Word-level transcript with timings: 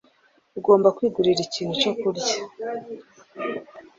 Ugomba 0.57 0.93
kwigurira 0.97 1.41
ikintu 1.47 1.73
cyo 1.81 1.91
kurya. 1.99 2.35